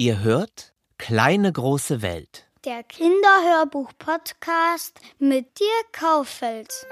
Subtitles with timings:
[0.00, 2.46] Ihr hört Kleine große Welt.
[2.64, 6.86] Der Kinderhörbuch-Podcast mit Dirk Kauffeld.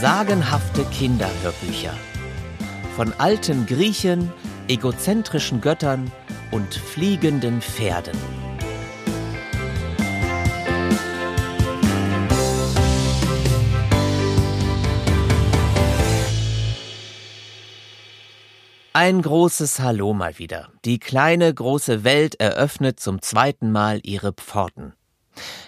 [0.00, 1.94] Sagenhafte Kinderhörbücher.
[2.94, 4.32] Von alten Griechen,
[4.72, 6.10] egozentrischen Göttern
[6.50, 8.18] und fliegenden Pferden.
[18.94, 20.70] Ein großes Hallo mal wieder.
[20.86, 24.94] Die kleine große Welt eröffnet zum zweiten Mal ihre Pforten.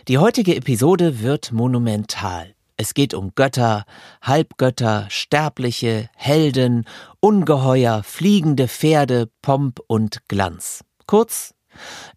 [0.09, 2.54] Die heutige Episode wird monumental.
[2.77, 3.85] Es geht um Götter,
[4.21, 6.87] Halbgötter, Sterbliche, Helden,
[7.21, 10.85] Ungeheuer, fliegende Pferde, Pomp und Glanz.
[11.07, 11.55] Kurz,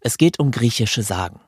[0.00, 1.40] es geht um griechische Sagen.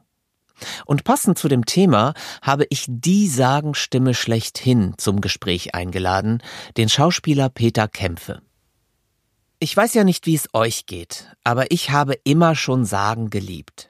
[0.84, 6.42] Und passend zu dem Thema habe ich die Sagenstimme schlechthin zum Gespräch eingeladen,
[6.77, 8.42] den Schauspieler Peter Kämpfe.
[9.58, 13.89] Ich weiß ja nicht, wie es euch geht, aber ich habe immer schon Sagen geliebt.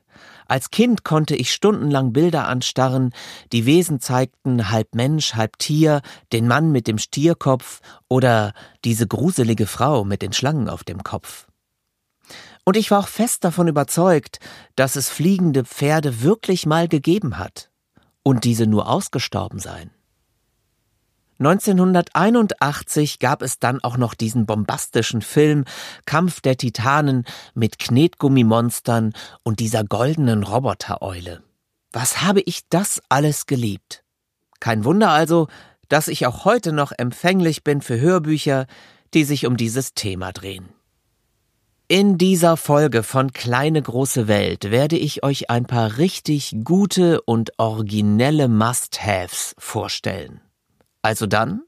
[0.51, 3.13] Als Kind konnte ich stundenlang Bilder anstarren,
[3.53, 8.53] die Wesen zeigten halb Mensch, halb Tier, den Mann mit dem Stierkopf oder
[8.85, 11.47] diese gruselige Frau mit den Schlangen auf dem Kopf.
[12.65, 14.41] Und ich war auch fest davon überzeugt,
[14.75, 17.71] dass es fliegende Pferde wirklich mal gegeben hat
[18.25, 19.93] und diese nur ausgestorben seien.
[21.41, 25.65] 1981 gab es dann auch noch diesen bombastischen Film
[26.05, 27.25] Kampf der Titanen
[27.55, 31.43] mit Knetgummimonstern und dieser goldenen Robotereule.
[31.93, 34.05] Was habe ich das alles geliebt?
[34.61, 35.49] Kein Wunder also,
[35.89, 38.67] dass ich auch heute noch empfänglich bin für Hörbücher,
[39.15, 40.69] die sich um dieses Thema drehen.
[41.89, 47.59] In dieser Folge von Kleine große Welt werde ich euch ein paar richtig gute und
[47.59, 50.41] originelle Must-Haves vorstellen.
[51.03, 51.63] Also dann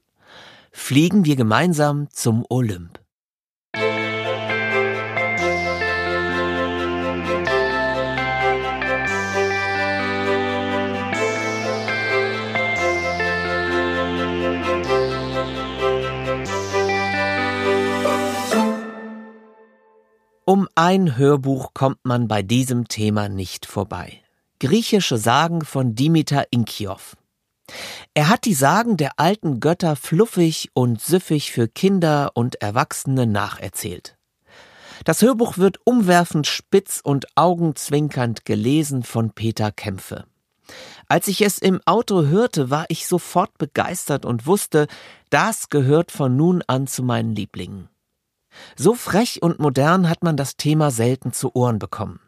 [0.71, 2.99] fliegen wir gemeinsam zum Olymp.
[20.45, 24.21] Um ein Hörbuch kommt man bei diesem Thema nicht vorbei.
[24.59, 27.15] Griechische Sagen von Dimitar Inkiov.
[28.13, 34.17] Er hat die Sagen der alten Götter fluffig und süffig für Kinder und Erwachsene nacherzählt.
[35.05, 40.25] Das Hörbuch wird umwerfend spitz und augenzwinkernd gelesen von Peter Kämpfe.
[41.07, 44.87] Als ich es im Auto hörte, war ich sofort begeistert und wusste,
[45.29, 47.89] das gehört von nun an zu meinen Lieblingen.
[48.75, 52.19] So frech und modern hat man das Thema selten zu Ohren bekommen.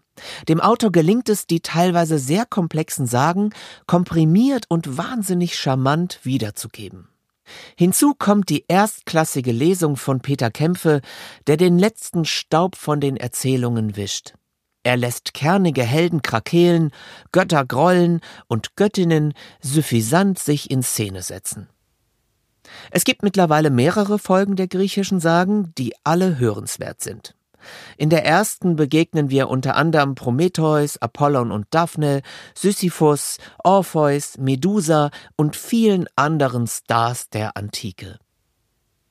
[0.48, 3.52] Dem Autor gelingt es, die teilweise sehr komplexen Sagen
[3.88, 7.10] komprimiert und wahnsinnig charmant wiederzugeben.
[7.78, 11.02] Hinzu kommt die erstklassige Lesung von Peter Kämpfe,
[11.48, 14.34] der den letzten Staub von den Erzählungen wischt.
[14.84, 16.92] Er lässt kernige Helden krakeelen,
[17.32, 21.70] Götter grollen und Göttinnen suffisant sich in Szene setzen.
[22.92, 27.36] Es gibt mittlerweile mehrere Folgen der griechischen Sagen, die alle hörenswert sind.
[27.98, 32.22] In der ersten begegnen wir unter anderem Prometheus, Apollon und Daphne,
[32.54, 38.20] Sisyphus, Orpheus, Medusa und vielen anderen Stars der Antike.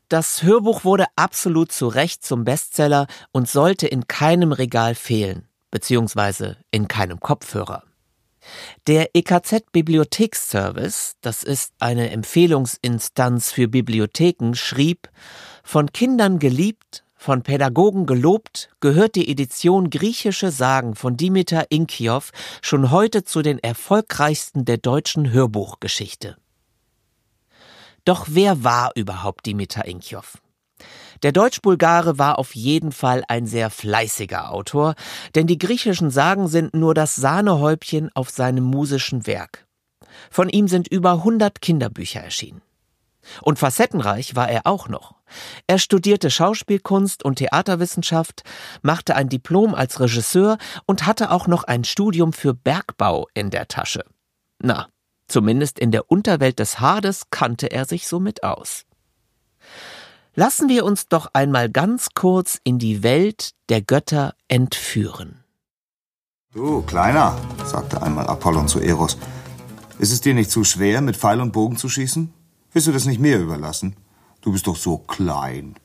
[0.08, 6.58] Das Hörbuch wurde absolut zu Recht zum Bestseller und sollte in keinem Regal fehlen, beziehungsweise
[6.70, 7.84] in keinem Kopfhörer.
[8.86, 15.08] Der EKZ Bibliotheksservice, das ist eine Empfehlungsinstanz für Bibliotheken, schrieb,
[15.62, 22.90] von Kindern geliebt, von Pädagogen gelobt, gehört die Edition Griechische Sagen von Dimitar Inkiov schon
[22.90, 26.36] heute zu den erfolgreichsten der deutschen Hörbuchgeschichte.
[28.04, 30.36] Doch wer war überhaupt Dimitar Inkiov?
[31.22, 34.94] Der Deutsch-Bulgare war auf jeden Fall ein sehr fleißiger Autor,
[35.34, 39.66] denn die griechischen Sagen sind nur das Sahnehäubchen auf seinem musischen Werk.
[40.30, 42.60] Von ihm sind über 100 Kinderbücher erschienen.
[43.42, 45.14] Und facettenreich war er auch noch.
[45.66, 48.42] Er studierte Schauspielkunst und Theaterwissenschaft,
[48.82, 53.68] machte ein Diplom als Regisseur und hatte auch noch ein Studium für Bergbau in der
[53.68, 54.04] Tasche.
[54.62, 54.88] Na,
[55.26, 58.84] zumindest in der Unterwelt des Hades kannte er sich somit aus.
[60.36, 65.44] Lassen wir uns doch einmal ganz kurz in die Welt der Götter entführen.
[66.52, 69.16] Du, Kleiner, sagte einmal Apollon zu Eros,
[69.98, 72.32] ist es dir nicht zu schwer, mit Pfeil und Bogen zu schießen?
[72.74, 73.94] Willst du das nicht mir überlassen?
[74.40, 75.76] Du bist doch so klein.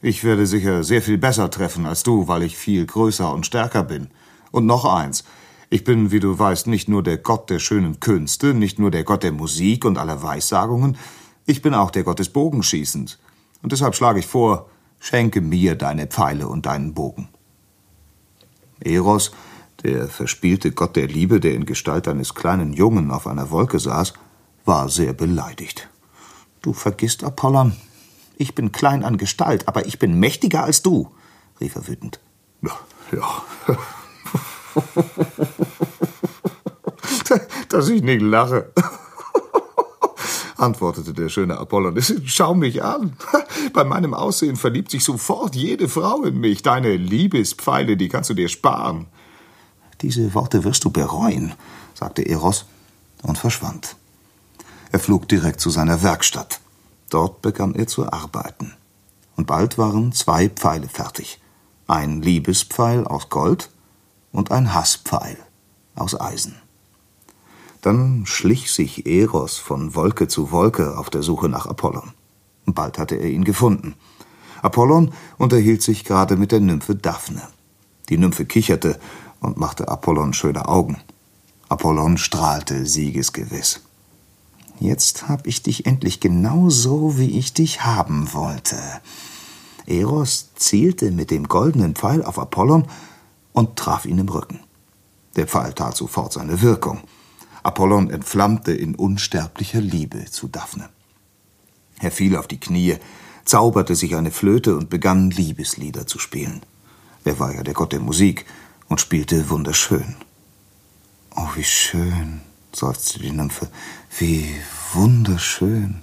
[0.00, 3.84] Ich werde sicher sehr viel besser treffen als du, weil ich viel größer und stärker
[3.84, 4.08] bin.
[4.50, 5.22] Und noch eins.
[5.70, 9.04] Ich bin, wie du weißt, nicht nur der Gott der schönen Künste, nicht nur der
[9.04, 10.98] Gott der Musik und aller Weissagungen,
[11.46, 13.20] ich bin auch der Gott des Bogenschießens.
[13.62, 14.68] Und deshalb schlage ich vor,
[14.98, 17.28] schenke mir deine Pfeile und deinen Bogen.
[18.80, 19.30] Eros,
[19.84, 24.14] der verspielte Gott der Liebe, der in Gestalt eines kleinen Jungen auf einer Wolke saß,
[24.64, 25.88] war sehr beleidigt.
[26.62, 27.76] Du vergisst, Apollon.
[28.36, 31.10] Ich bin klein an Gestalt, aber ich bin mächtiger als du,
[31.60, 32.20] rief er wütend.
[32.62, 32.78] Ja,
[33.12, 33.42] ja.
[37.68, 38.72] Dass ich nicht lache,
[40.56, 42.00] antwortete der schöne Apollon.
[42.24, 43.16] Schau mich an.
[43.72, 46.62] Bei meinem Aussehen verliebt sich sofort jede Frau in mich.
[46.62, 49.06] Deine Liebespfeile, die kannst du dir sparen.
[50.00, 51.54] Diese Worte wirst du bereuen,
[51.94, 52.66] sagte Eros
[53.22, 53.96] und verschwand.
[54.92, 56.60] Er flog direkt zu seiner Werkstatt.
[57.08, 58.74] Dort begann er zu arbeiten.
[59.36, 61.40] Und bald waren zwei Pfeile fertig.
[61.86, 63.70] Ein Liebespfeil aus Gold
[64.32, 65.38] und ein Hasspfeil
[65.94, 66.56] aus Eisen.
[67.80, 72.12] Dann schlich sich Eros von Wolke zu Wolke auf der Suche nach Apollon.
[72.66, 73.94] Bald hatte er ihn gefunden.
[74.60, 77.42] Apollon unterhielt sich gerade mit der Nymphe Daphne.
[78.10, 79.00] Die Nymphe kicherte
[79.40, 80.98] und machte Apollon schöne Augen.
[81.70, 83.80] Apollon strahlte siegesgewiss.
[84.82, 88.76] Jetzt hab ich dich endlich genau so, wie ich dich haben wollte.
[89.86, 92.88] Eros zielte mit dem goldenen Pfeil auf Apollon
[93.52, 94.58] und traf ihn im Rücken.
[95.36, 97.02] Der Pfeil tat sofort seine Wirkung.
[97.62, 100.88] Apollon entflammte in unsterblicher Liebe zu Daphne.
[102.00, 102.96] Er fiel auf die Knie,
[103.44, 106.62] zauberte sich eine Flöte und begann Liebeslieder zu spielen.
[107.24, 108.46] Er war ja der Gott der Musik
[108.88, 110.16] und spielte wunderschön.
[111.36, 112.40] Oh, wie schön,
[112.72, 113.68] seufzte die Nymphe,
[114.18, 114.54] wie
[114.92, 116.02] wunderschön.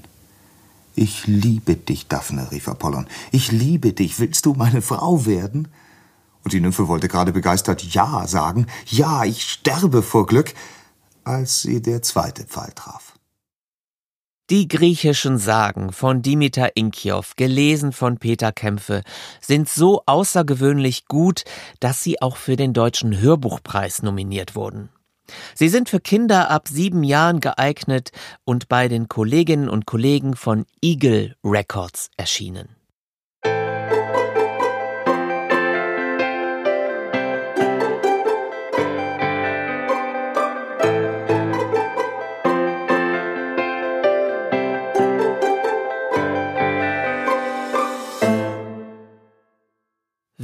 [0.95, 3.07] Ich liebe dich, Daphne, rief Apollon.
[3.31, 4.19] Ich liebe dich.
[4.19, 5.69] Willst du meine Frau werden?
[6.43, 8.67] Und die Nymphe wollte gerade begeistert Ja sagen.
[8.87, 10.53] Ja, ich sterbe vor Glück,
[11.23, 13.13] als sie der zweite Pfeil traf.
[14.49, 19.03] Die griechischen Sagen von Dimitar Inkiow, gelesen von Peter Kämpfe,
[19.39, 21.43] sind so außergewöhnlich gut,
[21.79, 24.89] dass sie auch für den Deutschen Hörbuchpreis nominiert wurden.
[25.55, 28.11] Sie sind für Kinder ab sieben Jahren geeignet
[28.45, 32.78] und bei den Kolleginnen und Kollegen von Eagle Records erschienen.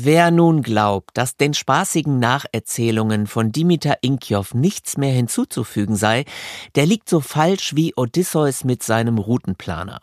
[0.06, 6.26] Wer nun glaubt, dass den spaßigen Nacherzählungen von Dimitar Inkjow nichts mehr hinzuzufügen sei,
[6.76, 10.02] der liegt so falsch wie Odysseus mit seinem Routenplaner.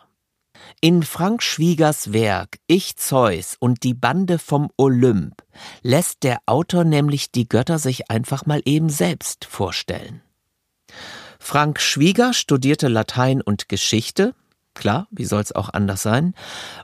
[0.80, 5.44] In Frank Schwiegers Werk Ich Zeus und die Bande vom Olymp
[5.82, 10.20] lässt der Autor nämlich die Götter sich einfach mal eben selbst vorstellen.
[11.38, 14.34] Frank Schwieger studierte Latein und Geschichte,
[14.74, 16.34] klar, wie soll's auch anders sein,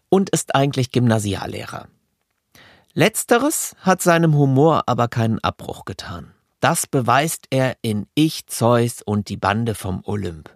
[0.08, 1.88] und ist eigentlich Gymnasiallehrer.
[2.98, 6.32] Letzteres hat seinem Humor aber keinen Abbruch getan.
[6.58, 10.50] Das beweist er in Ich, Zeus und die Bande vom Olymp.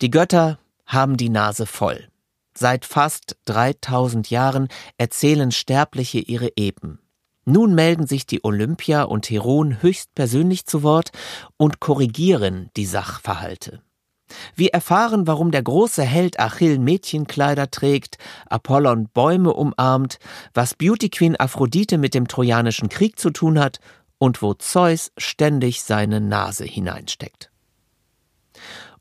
[0.00, 2.06] Die Götter haben die Nase voll.
[2.56, 7.00] Seit fast 3000 Jahren erzählen Sterbliche ihre Epen.
[7.44, 11.10] Nun melden sich die Olympia und Heron höchstpersönlich zu Wort
[11.56, 13.82] und korrigieren die Sachverhalte.
[14.54, 20.18] Wir erfahren, warum der große Held Achill Mädchenkleider trägt, Apollon Bäume umarmt,
[20.54, 23.80] was Beauty Queen Aphrodite mit dem Trojanischen Krieg zu tun hat
[24.18, 27.50] und wo Zeus ständig seine Nase hineinsteckt.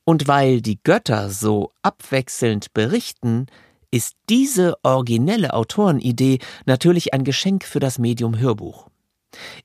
[0.05, 3.47] Und weil die Götter so abwechselnd berichten,
[3.89, 8.89] ist diese originelle Autorenidee natürlich ein Geschenk für das Medium Hörbuch.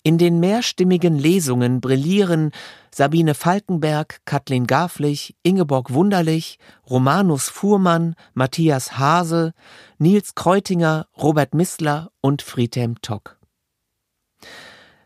[0.02, 2.52] In den mehrstimmigen Lesungen brillieren
[2.94, 6.58] Sabine Falkenberg, Kathleen Garflich, Ingeborg Wunderlich,
[6.88, 9.52] Romanus Fuhrmann, Matthias Hase,
[9.98, 13.38] Nils Kreutinger, Robert Missler und Friedhelm Tock.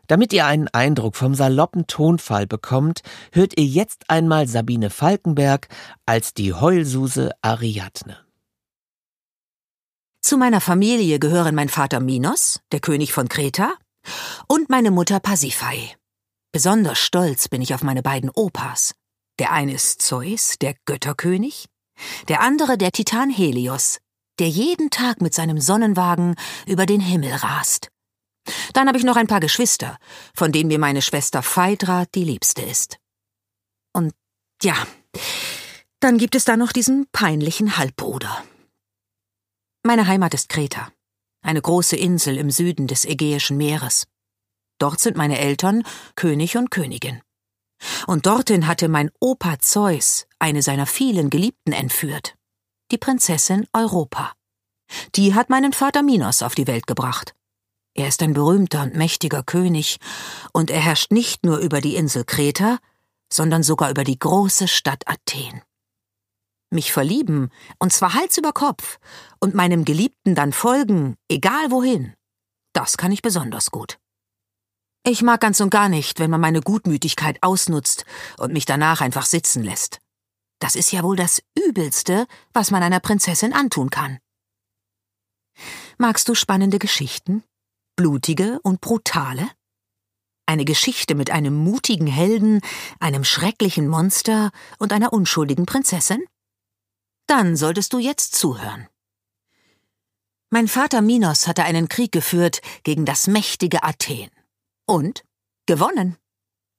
[0.07, 3.01] Damit ihr einen Eindruck vom saloppen Tonfall bekommt,
[3.31, 5.69] hört ihr jetzt einmal Sabine Falkenberg
[6.05, 8.17] als die Heulsuse Ariadne.
[10.21, 13.73] Zu meiner Familie gehören mein Vater Minos, der König von Kreta,
[14.47, 15.95] und meine Mutter Pasiphai.
[16.51, 18.93] Besonders stolz bin ich auf meine beiden Opas.
[19.39, 21.67] Der eine ist Zeus, der Götterkönig,
[22.27, 23.99] der andere der Titan Helios,
[24.39, 26.35] der jeden Tag mit seinem Sonnenwagen
[26.67, 27.89] über den Himmel rast.
[28.73, 29.97] Dann habe ich noch ein paar Geschwister,
[30.35, 32.97] von denen mir meine Schwester Phaedra die liebste ist.
[33.93, 34.13] Und
[34.61, 34.75] ja,
[35.99, 38.43] dann gibt es da noch diesen peinlichen Halbbruder.
[39.83, 40.91] Meine Heimat ist Kreta,
[41.43, 44.07] eine große Insel im Süden des Ägäischen Meeres.
[44.79, 45.83] Dort sind meine Eltern
[46.15, 47.21] König und Königin.
[48.07, 52.35] Und dorthin hatte mein Opa Zeus eine seiner vielen Geliebten entführt,
[52.91, 54.33] die Prinzessin Europa.
[55.15, 57.35] Die hat meinen Vater Minos auf die Welt gebracht.
[57.95, 59.97] Er ist ein berühmter und mächtiger König,
[60.51, 62.79] und er herrscht nicht nur über die Insel Kreta,
[63.31, 65.61] sondern sogar über die große Stadt Athen.
[66.71, 68.97] Mich verlieben, und zwar Hals über Kopf,
[69.43, 72.13] und meinem Geliebten dann folgen, egal wohin,
[72.71, 73.99] das kann ich besonders gut.
[75.05, 78.05] Ich mag ganz und gar nicht, wenn man meine Gutmütigkeit ausnutzt
[78.37, 79.99] und mich danach einfach sitzen lässt.
[80.59, 84.17] Das ist ja wohl das Übelste, was man einer Prinzessin antun kann.
[85.97, 87.43] Magst du spannende Geschichten?
[87.97, 89.49] Blutige und brutale?
[90.45, 92.61] Eine Geschichte mit einem mutigen Helden,
[93.01, 96.23] einem schrecklichen Monster und einer unschuldigen Prinzessin?
[97.27, 98.87] Dann solltest du jetzt zuhören.
[100.53, 104.29] Mein Vater Minos hatte einen Krieg geführt gegen das mächtige Athen.
[104.85, 105.23] Und
[105.65, 106.15] gewonnen.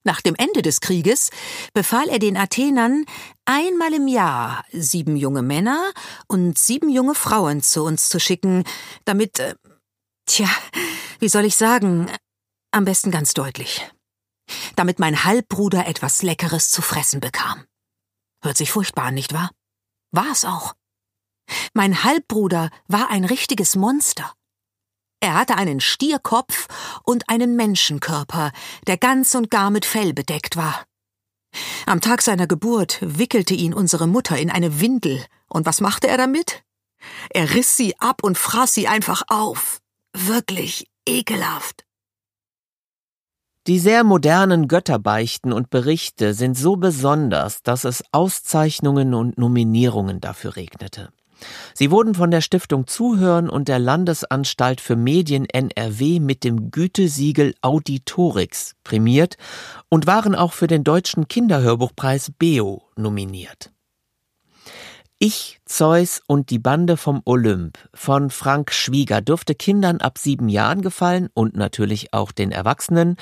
[0.05, 1.31] Nach dem Ende des Krieges
[1.73, 3.05] befahl er den Athenern,
[3.47, 5.93] einmal im Jahr sieben junge Männer
[6.29, 8.63] und sieben junge Frauen zu uns zu schicken,
[9.07, 9.57] damit, äh,
[10.27, 10.49] tja,
[11.19, 12.09] wie soll ich sagen,
[12.71, 13.91] am besten ganz deutlich,
[14.77, 17.65] damit mein Halbbruder etwas Leckeres zu fressen bekam.
[18.41, 19.51] Hört sich furchtbar an, nicht wahr?
[20.13, 20.75] War es auch.
[21.73, 24.33] Mein Halbbruder war ein richtiges Monster.
[25.21, 26.69] Er hatte einen Stierkopf
[27.03, 28.53] und einen Menschenkörper,
[28.87, 30.85] der ganz und gar mit Fell bedeckt war.
[31.87, 36.19] Am Tag seiner Geburt wickelte ihn unsere Mutter in eine Windel, und was machte er
[36.19, 36.63] damit?
[37.31, 39.81] Er riss sie ab und fraß sie einfach auf.
[40.13, 41.85] Wirklich ekelhaft.
[43.67, 50.57] Die sehr modernen Götterbeichten und Berichte sind so besonders, dass es Auszeichnungen und Nominierungen dafür
[50.57, 51.11] regnete.
[51.75, 57.55] Sie wurden von der Stiftung Zuhören und der Landesanstalt für Medien NRW mit dem Gütesiegel
[57.61, 59.37] Auditorix prämiert
[59.89, 63.71] und waren auch für den Deutschen Kinderhörbuchpreis BEO nominiert.
[65.19, 70.83] Ich, Zeus und die Bande vom Olymp von Frank Schwieger dürfte Kindern ab sieben Jahren
[70.83, 73.17] gefallen und natürlich auch den Erwachsenen.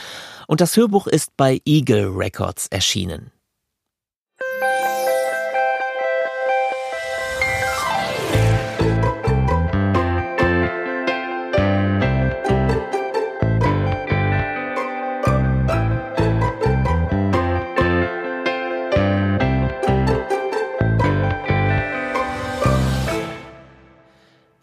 [0.49, 3.31] Und das Hörbuch ist bei Eagle Records erschienen.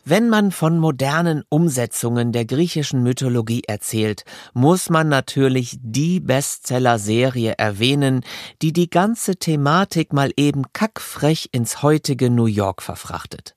[0.10, 4.24] Wenn man von modernen Umsetzungen der griechischen Mythologie erzählt,
[4.54, 8.22] muss man natürlich die Bestseller-Serie erwähnen,
[8.64, 13.56] die die ganze Thematik mal eben kackfrech ins heutige New York verfrachtet.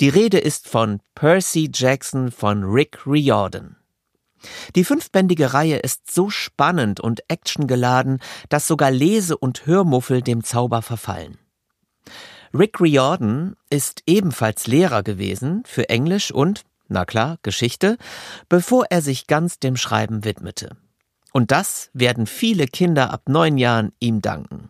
[0.00, 3.76] Die Rede ist von Percy Jackson von Rick Riordan.
[4.74, 8.18] Die fünfbändige Reihe ist so spannend und actiongeladen,
[8.48, 11.38] dass sogar Lese- und Hörmuffel dem Zauber verfallen.
[12.54, 17.96] Rick Riordan ist ebenfalls Lehrer gewesen für Englisch und, na klar, Geschichte,
[18.48, 20.76] bevor er sich ganz dem Schreiben widmete.
[21.32, 24.68] Und das werden viele Kinder ab neun Jahren ihm danken.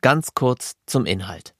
[0.00, 1.54] Ganz kurz zum Inhalt.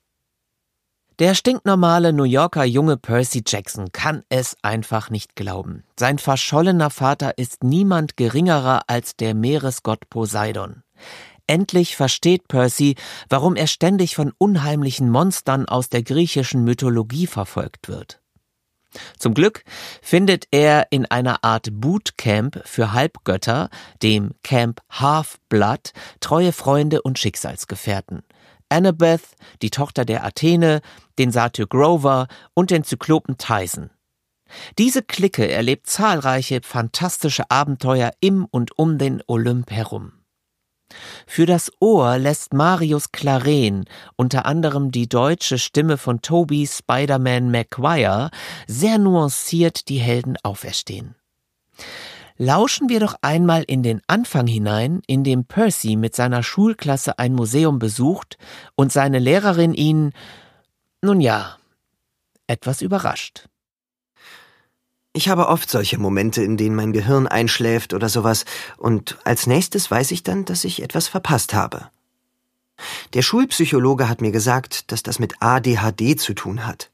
[1.18, 5.82] Der stinknormale New Yorker Junge Percy Jackson kann es einfach nicht glauben.
[5.98, 10.84] Sein verschollener Vater ist niemand geringerer als der Meeresgott Poseidon.
[11.48, 12.94] Endlich versteht Percy,
[13.28, 18.20] warum er ständig von unheimlichen Monstern aus der griechischen Mythologie verfolgt wird.
[19.18, 19.64] Zum Glück
[20.02, 23.70] findet er in einer Art Bootcamp für Halbgötter,
[24.02, 28.22] dem Camp Half-Blood, treue Freunde und Schicksalsgefährten.
[28.68, 29.22] Annabeth,
[29.62, 30.82] die Tochter der Athene,
[31.18, 33.90] den Satyr Grover und den Zyklopen Tyson.
[34.78, 40.17] Diese Clique erlebt zahlreiche fantastische Abenteuer im und um den Olymp herum.
[41.26, 43.84] Für das Ohr lässt Marius Claren,
[44.16, 48.30] unter anderem die deutsche Stimme von Toby Spider-Man Maguire,
[48.66, 51.14] sehr nuanciert die Helden auferstehen.
[52.36, 57.34] Lauschen wir doch einmal in den Anfang hinein, in dem Percy mit seiner Schulklasse ein
[57.34, 58.38] Museum besucht
[58.76, 60.12] und seine Lehrerin ihn,
[61.02, 61.56] nun ja,
[62.46, 63.48] etwas überrascht.
[65.18, 68.44] Ich habe oft solche Momente, in denen mein Gehirn einschläft oder sowas,
[68.76, 71.90] und als nächstes weiß ich dann, dass ich etwas verpasst habe.
[73.14, 76.92] Der Schulpsychologe hat mir gesagt, dass das mit ADHD zu tun hat.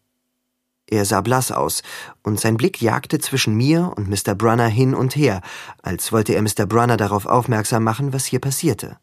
[0.89, 1.83] Er sah blass aus,
[2.23, 4.35] und sein Blick jagte zwischen mir und Mr.
[4.35, 5.41] Brunner hin und her,
[5.81, 6.65] als wollte er Mr.
[6.65, 8.97] Brunner darauf aufmerksam machen, was hier passierte.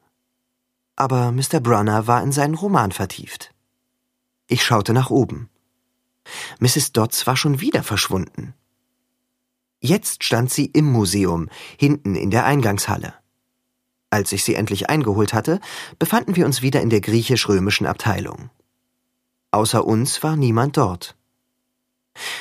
[0.97, 1.61] Aber Mr.
[1.61, 3.53] Brunner war in seinen Roman vertieft.
[4.47, 5.51] Ich schaute nach oben.
[6.59, 6.93] Mrs.
[6.93, 8.55] Dodds war schon wieder verschwunden.
[9.81, 13.13] Jetzt stand sie im Museum, hinten in der Eingangshalle.
[14.09, 15.61] Als ich sie endlich eingeholt hatte,
[15.99, 18.49] befanden wir uns wieder in der griechisch-römischen Abteilung.
[19.51, 21.17] Außer uns war niemand dort.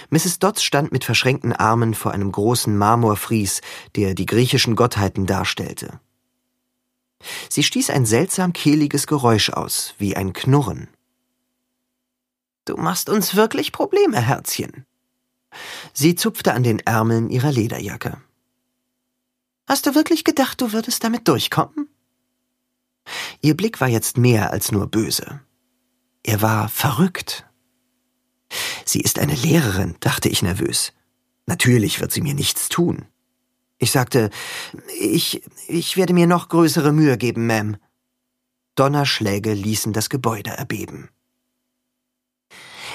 [0.09, 0.39] Mrs.
[0.39, 3.61] Dodds stand mit verschränkten Armen vor einem großen Marmorfries,
[3.95, 5.99] der die griechischen Gottheiten darstellte.
[7.49, 10.89] Sie stieß ein seltsam kehliges Geräusch aus, wie ein Knurren.
[12.65, 14.85] Du machst uns wirklich Probleme, Herzchen.
[15.93, 18.17] Sie zupfte an den Ärmeln ihrer Lederjacke.
[19.67, 21.87] Hast du wirklich gedacht, du würdest damit durchkommen?
[23.41, 25.41] Ihr Blick war jetzt mehr als nur böse.
[26.23, 27.45] Er war verrückt.
[28.85, 30.93] Sie ist eine Lehrerin, dachte ich nervös.
[31.45, 33.05] Natürlich wird sie mir nichts tun.
[33.77, 34.29] Ich sagte,
[34.99, 37.75] ich, ich werde mir noch größere Mühe geben, Ma'am.
[38.75, 41.09] Donnerschläge ließen das Gebäude erbeben.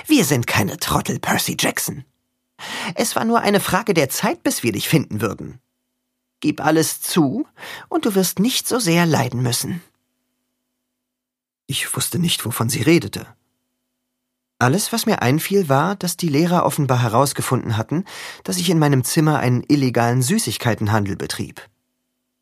[0.06, 2.04] Wir sind keine Trottel, Percy Jackson.
[2.94, 5.60] Es war nur eine Frage der Zeit, bis wir dich finden würden.
[6.40, 7.46] Gib alles zu,
[7.88, 9.82] und du wirst nicht so sehr leiden müssen.
[11.66, 13.26] Ich wusste nicht, wovon sie redete.
[14.58, 18.04] Alles, was mir einfiel, war, dass die Lehrer offenbar herausgefunden hatten,
[18.42, 21.68] dass ich in meinem Zimmer einen illegalen Süßigkeitenhandel betrieb.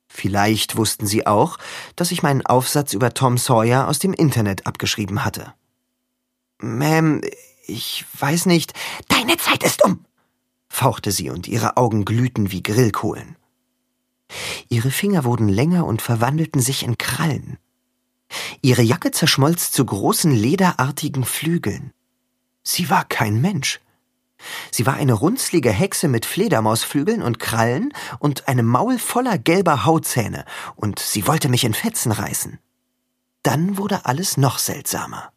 [0.08, 1.58] Vielleicht wussten sie auch,
[1.94, 5.52] dass ich meinen Aufsatz über Tom Sawyer aus dem Internet abgeschrieben hatte.
[6.58, 7.22] Ma'am,
[7.66, 8.72] ich weiß nicht.
[9.08, 10.06] Deine Zeit ist um!
[10.70, 13.36] fauchte sie und ihre Augen glühten wie Grillkohlen.
[14.68, 17.58] Ihre Finger wurden länger und verwandelten sich in Krallen.
[18.62, 21.92] Ihre Jacke zerschmolz zu großen lederartigen Flügeln.
[22.68, 23.78] Sie war kein Mensch.
[24.72, 30.44] Sie war eine runzlige Hexe mit Fledermausflügeln und Krallen und einem Maul voller gelber Hautzähne,
[30.74, 32.58] und sie wollte mich in Fetzen reißen.
[33.44, 35.30] Dann wurde alles noch seltsamer.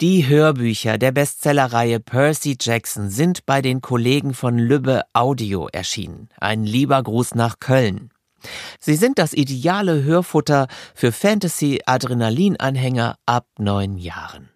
[0.00, 6.30] Die Hörbücher der Bestsellerreihe Percy Jackson sind bei den Kollegen von Lübbe Audio erschienen.
[6.40, 8.08] Ein lieber Gruß nach Köln.
[8.80, 14.51] Sie sind das ideale Hörfutter für Fantasy-Adrenalin-Anhänger ab neun Jahren.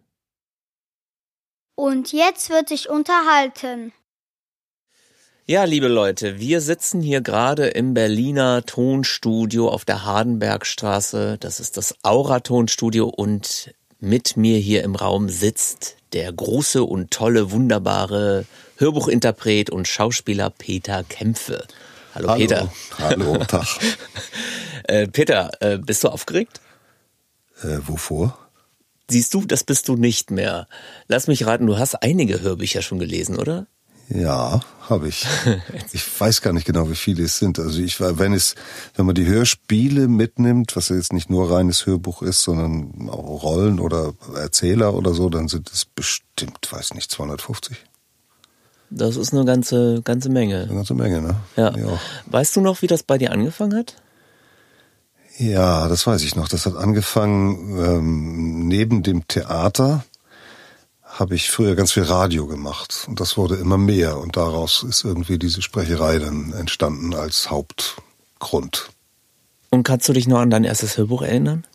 [1.77, 3.93] Und jetzt wird sich unterhalten.
[5.45, 11.37] Ja, liebe Leute, wir sitzen hier gerade im Berliner Tonstudio auf der Hardenbergstraße.
[11.39, 17.11] Das ist das Aura Tonstudio und mit mir hier im Raum sitzt der große und
[17.11, 18.47] tolle, wunderbare
[18.79, 21.67] Hörbuchinterpret und Schauspieler Peter Kämpfe.
[22.15, 22.73] Hallo, Hallo Peter.
[22.99, 23.67] Hallo, Tag.
[24.85, 26.61] äh, Peter, äh, bist du aufgeregt?
[27.63, 28.46] Äh, wovor?
[29.09, 30.67] Siehst du, das bist du nicht mehr.
[31.07, 33.67] Lass mich raten, du hast einige Hörbücher schon gelesen, oder?
[34.09, 35.27] Ja, habe ich.
[35.93, 37.59] Ich weiß gar nicht genau, wie viele es sind.
[37.59, 38.55] Also ich war, wenn es,
[38.95, 43.43] wenn man die Hörspiele mitnimmt, was ja jetzt nicht nur reines Hörbuch ist, sondern auch
[43.43, 47.77] Rollen oder Erzähler oder so, dann sind es bestimmt, weiß nicht, 250.
[48.91, 50.63] Das ist eine ganze, ganze Menge.
[50.63, 51.37] Eine ganze Menge, ne?
[51.57, 51.73] Ja.
[52.27, 53.97] Weißt du noch, wie das bei dir angefangen hat?
[55.39, 56.49] Ja, das weiß ich noch.
[56.49, 60.05] Das hat angefangen ähm, neben dem Theater
[61.19, 65.05] habe ich früher ganz viel Radio gemacht und das wurde immer mehr und daraus ist
[65.05, 68.91] irgendwie diese Sprecherei dann entstanden als Hauptgrund.
[69.71, 71.67] Und kannst du dich noch an dein erstes Hörbuch erinnern?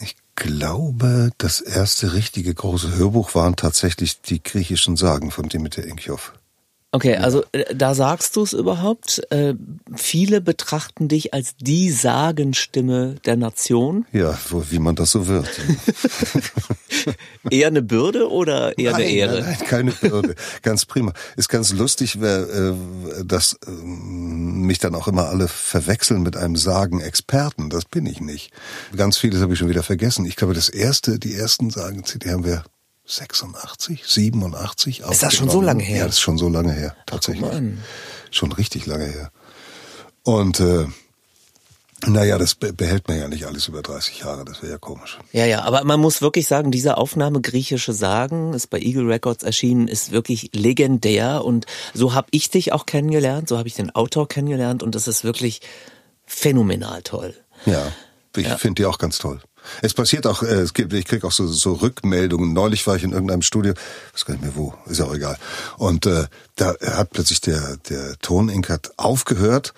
[0.00, 6.32] Ich glaube, das erste richtige große Hörbuch waren tatsächlich die griechischen Sagen von Dimitri Inkjoff.
[6.94, 9.20] Okay, also äh, da sagst du es überhaupt.
[9.30, 9.54] Äh,
[9.96, 14.06] viele betrachten dich als die Sagenstimme der Nation.
[14.12, 14.38] Ja,
[14.70, 15.50] wie man das so wird.
[17.50, 19.40] eher eine Bürde oder eher nein, eine Ehre?
[19.40, 20.36] Nein, nein, keine Bürde.
[20.62, 21.12] ganz prima.
[21.36, 22.44] Ist ganz lustig, äh,
[23.24, 27.70] dass äh, mich dann auch immer alle verwechseln mit einem Sagen-Experten.
[27.70, 28.52] Das bin ich nicht.
[28.96, 30.26] Ganz vieles habe ich schon wieder vergessen.
[30.26, 32.62] Ich glaube, das erste, die ersten Sagen-CD haben wir
[33.06, 35.00] 86, 87.
[35.00, 35.98] Ist das schon so lange her?
[35.98, 37.50] Ja, das ist schon so lange her, tatsächlich.
[37.52, 37.60] Ach,
[38.30, 39.30] schon richtig lange her.
[40.22, 40.86] Und äh,
[42.06, 45.18] naja, das behält man ja nicht alles über 30 Jahre, das wäre ja komisch.
[45.32, 49.42] Ja, ja, aber man muss wirklich sagen, diese Aufnahme griechische Sagen ist bei Eagle Records
[49.42, 53.94] erschienen, ist wirklich legendär und so habe ich dich auch kennengelernt, so habe ich den
[53.94, 55.60] Autor kennengelernt und das ist wirklich
[56.26, 57.34] phänomenal toll.
[57.66, 57.92] Ja,
[58.36, 58.56] ich ja.
[58.56, 59.40] finde die auch ganz toll.
[59.82, 62.52] Es passiert auch, äh, es gibt, ich krieg auch so, so Rückmeldungen.
[62.52, 63.74] Neulich war ich in irgendeinem Studio,
[64.12, 65.36] weiß gar nicht mehr wo, ist auch egal.
[65.76, 69.74] Und äh, da hat plötzlich der der Toninkert aufgehört,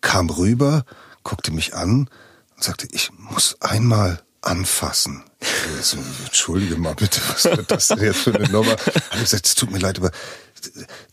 [0.00, 0.84] kam rüber,
[1.22, 2.08] guckte mich an
[2.56, 5.24] und sagte, ich muss einmal anfassen.
[5.76, 8.72] Also, Entschuldige mal bitte, was wird das denn jetzt für eine Nummer?
[8.72, 10.10] Hab ich gesagt, es tut mir leid, aber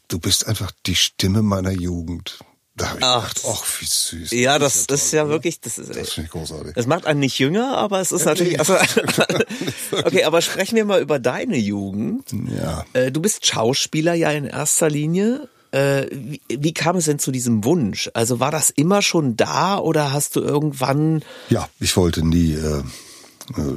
[0.07, 2.39] du bist einfach die Stimme meiner Jugend.
[2.81, 4.31] Da habe ich Ach, gedacht, ach, wie süß.
[4.31, 5.33] Ja, das, das ist ja toll, ne?
[5.35, 6.73] wirklich, das ist, Das finde ich großartig.
[6.73, 8.75] das macht einen nicht jünger, aber es ist natürlich, also,
[10.05, 12.25] okay, aber sprechen wir mal über deine Jugend.
[12.57, 12.85] Ja.
[12.93, 15.47] Äh, Du bist Schauspieler ja in erster Linie.
[15.71, 18.09] Äh, Wie, wie kam es denn zu diesem Wunsch?
[18.13, 22.79] Also war das immer schon da oder hast du irgendwann, Ja, ich wollte nie äh,
[22.79, 22.83] äh,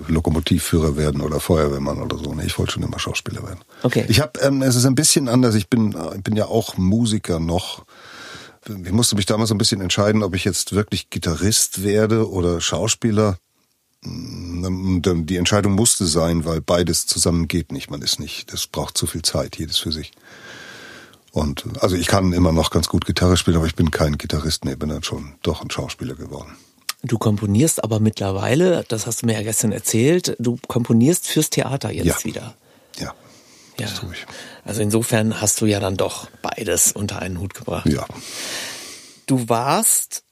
[0.09, 2.35] Lokomotivführer werden oder Feuerwehrmann oder so.
[2.35, 3.61] Nee, ich wollte schon immer Schauspieler werden.
[3.83, 4.07] Okay.
[4.09, 5.55] Ich habe, ähm, es ist ein bisschen anders.
[5.55, 7.85] Ich bin, äh, bin ja auch Musiker noch.
[8.67, 12.61] Ich musste mich damals so ein bisschen entscheiden, ob ich jetzt wirklich Gitarrist werde oder
[12.61, 13.37] Schauspieler.
[14.03, 17.91] Mm, Die Entscheidung musste sein, weil beides zusammen geht nicht.
[17.91, 18.53] Man ist nicht.
[18.53, 20.13] Das braucht zu viel Zeit, jedes für sich.
[21.33, 24.65] Und also ich kann immer noch ganz gut Gitarre spielen, aber ich bin kein Gitarrist
[24.65, 26.57] mehr, bin dann schon doch ein Schauspieler geworden.
[27.03, 31.91] du komponierst aber mittlerweile, das hast du mir ja gestern erzählt, du komponierst fürs Theater
[31.91, 32.25] jetzt Ja.
[32.25, 32.55] wieder.
[32.99, 33.13] Ja,
[33.79, 33.87] Ja.
[33.87, 34.27] das tue ich.
[34.65, 37.87] Also insofern hast du ja dann doch beides unter einen Hut gebracht.
[37.87, 38.07] Ja.
[39.27, 40.23] Du warst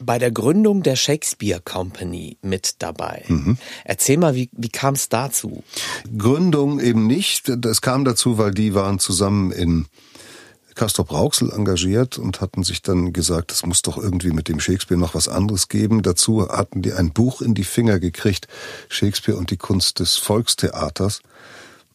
[0.00, 3.24] bei der Gründung der Shakespeare Company mit dabei.
[3.28, 3.58] Mhm.
[3.84, 5.62] Erzähl mal, wie, wie kam es dazu?
[6.16, 7.50] Gründung eben nicht.
[7.58, 9.86] Das kam dazu, weil die waren zusammen in
[10.74, 15.00] Castrop Rauxel engagiert und hatten sich dann gesagt, es muss doch irgendwie mit dem Shakespeare
[15.00, 16.02] noch was anderes geben.
[16.02, 18.48] Dazu hatten die ein Buch in die Finger gekriegt,
[18.88, 21.20] Shakespeare und die Kunst des Volkstheaters,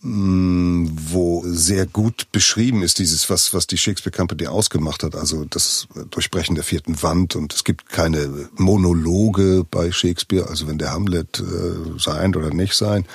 [0.02, 5.88] wo sehr gut beschrieben ist, dieses, was, was die Shakespeare Company ausgemacht hat, also das
[6.12, 11.42] Durchbrechen der vierten Wand und es gibt keine Monologe bei Shakespeare, also wenn der Hamlet
[11.42, 13.06] äh, sein oder nicht sein,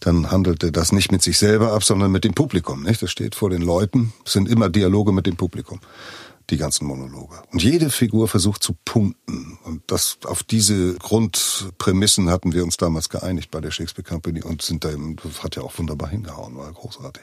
[0.00, 3.02] dann handelt er das nicht mit sich selber ab, sondern mit dem Publikum, nicht?
[3.02, 5.78] Das steht vor den Leuten, es sind immer Dialoge mit dem Publikum
[6.50, 7.42] die ganzen Monologe.
[7.52, 9.58] Und jede Figur versucht zu punkten.
[9.64, 14.62] Und das, auf diese Grundprämissen hatten wir uns damals geeinigt bei der Shakespeare Company und
[14.62, 17.22] sind da, eben- das hat ja auch wunderbar hingehauen, war großartig.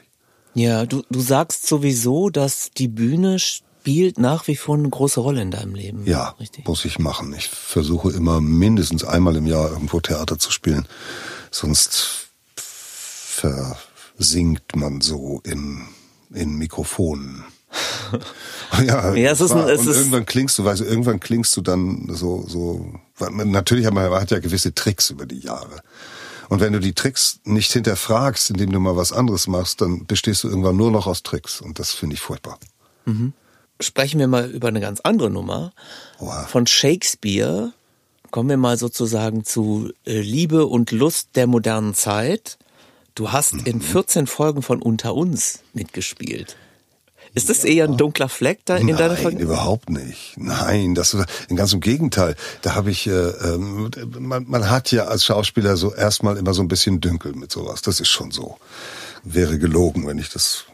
[0.54, 5.42] Ja, du, du sagst sowieso, dass die Bühne spielt nach wie vor eine große Rolle
[5.42, 6.06] in deinem Leben.
[6.06, 6.66] Ja, richtig.
[6.66, 7.34] muss ich machen.
[7.36, 10.86] Ich versuche immer mindestens einmal im Jahr irgendwo Theater zu spielen.
[11.50, 12.28] Sonst
[13.34, 15.82] versinkt man so in,
[16.32, 17.44] in Mikrofonen.
[18.84, 21.56] ja, Ja, es ist ein- es und ist- irgendwann klingst du, weißt du, irgendwann klingst
[21.56, 22.86] du dann so, so,
[23.18, 25.80] natürlich hat man, man hat ja gewisse Tricks über die Jahre.
[26.50, 30.44] Und wenn du die Tricks nicht hinterfragst, indem du mal was anderes machst, dann bestehst
[30.44, 31.60] du irgendwann nur noch aus Tricks.
[31.60, 32.58] Und das finde ich furchtbar.
[33.80, 35.72] Sprechen wir mal über eine ganz andere Nummer.
[36.20, 36.44] Oha.
[36.46, 37.72] Von Shakespeare
[38.30, 42.58] kommen wir mal sozusagen zu äh, Liebe und Lust der modernen Zeit.
[43.14, 46.56] Du hast in 14 Folgen von Unter uns mitgespielt.
[47.34, 49.42] Ist das eher ein dunkler Fleck da in deiner Nein, Vergangenheit?
[49.42, 50.34] überhaupt nicht.
[50.36, 51.16] Nein, das
[51.54, 52.36] ganz im Gegenteil.
[52.62, 56.62] Da habe ich, äh, ähm, man, man hat ja als Schauspieler so erstmal immer so
[56.62, 57.82] ein bisschen Dünkel mit sowas.
[57.82, 58.58] Das ist schon so.
[59.24, 60.66] Wäre gelogen, wenn ich das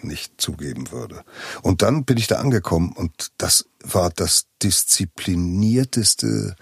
[0.00, 1.22] nicht zugeben würde.
[1.62, 6.56] Und dann bin ich da angekommen und das war das disziplinierteste,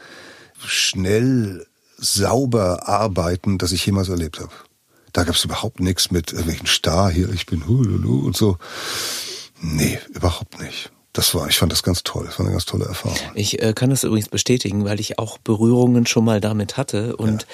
[0.62, 4.52] schnell, sauber arbeiten, das ich jemals erlebt habe.
[5.12, 8.58] Da gab es überhaupt nichts mit irgendwelchen Star hier, ich bin hululu und so.
[9.60, 10.90] Nee, überhaupt nicht.
[11.12, 12.26] Das war, ich fand das ganz toll.
[12.26, 13.18] Das war eine ganz tolle Erfahrung.
[13.34, 17.46] Ich äh, kann das übrigens bestätigen, weil ich auch Berührungen schon mal damit hatte und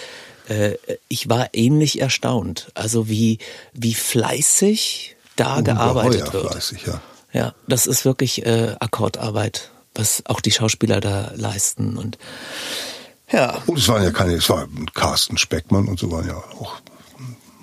[0.49, 0.75] äh,
[1.09, 2.71] ich war ähnlich erstaunt.
[2.75, 3.39] Also wie,
[3.73, 6.53] wie fleißig da gearbeitet Ungeheuer wird.
[6.53, 7.01] fleißig, ja.
[7.33, 11.97] Ja, das ist wirklich äh, Akkordarbeit, was auch die Schauspieler da leisten.
[11.97, 12.19] Und
[13.31, 16.77] ja, Und es waren ja keine, es war Carsten Speckmann und so waren ja auch,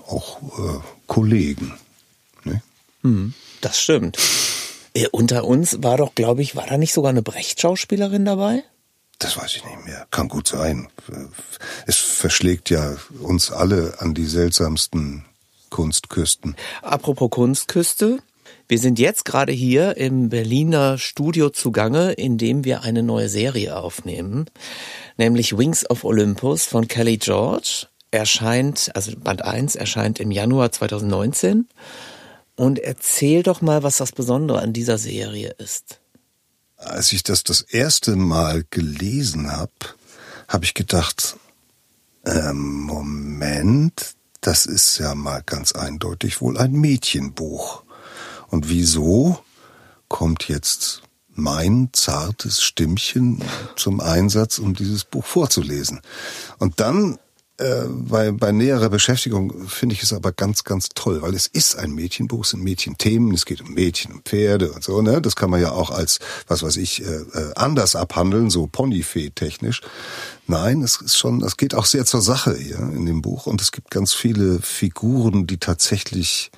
[0.08, 1.74] auch äh, Kollegen.
[2.44, 2.62] Ne?
[3.62, 4.18] das stimmt.
[4.94, 8.64] Äh, unter uns war doch, glaube ich, war da nicht sogar eine Brecht-Schauspielerin dabei?
[9.20, 10.06] Das weiß ich nicht mehr.
[10.12, 10.90] Kann gut sein.
[11.88, 15.26] Es verschlägt ja uns alle an die seltsamsten
[15.70, 16.56] Kunstküsten.
[16.82, 18.20] Apropos Kunstküste.
[18.68, 23.76] Wir sind jetzt gerade hier im Berliner Studio zugange, in dem wir eine neue Serie
[23.78, 24.46] aufnehmen,
[25.18, 27.88] nämlich Wings of Olympus von Kelly George.
[28.14, 31.68] Erscheint, also Band 1 erscheint im Januar 2019.
[32.56, 36.00] Und erzähl doch mal, was das Besondere an dieser Serie ist.
[36.78, 39.72] Als ich das das erste Mal gelesen habe,
[40.48, 41.38] habe ich gedacht,
[42.26, 47.82] ähm, Moment, das ist ja mal ganz eindeutig wohl ein Mädchenbuch.
[48.50, 49.40] Und wieso
[50.08, 53.44] kommt jetzt mein zartes Stimmchen
[53.76, 56.02] zum Einsatz, um dieses Buch vorzulesen?
[56.60, 57.18] Und dann
[57.58, 61.78] Äh, bei, bei näherer Beschäftigung finde ich es aber ganz, ganz toll, weil es ist
[61.78, 65.22] ein Mädchenbuch, es sind Mädchenthemen, es geht um Mädchen und Pferde und so, ne?
[65.22, 69.82] Das kann man ja auch als, was weiß ich, äh, äh anders abhandeln, so Ponyfee-technisch.
[70.48, 73.62] Nein, es ist schon, es geht auch sehr zur Sache hier in dem Buch und
[73.62, 76.52] es gibt ganz viele Figuren, die tatsächlich